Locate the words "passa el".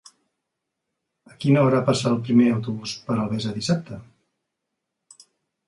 1.91-2.17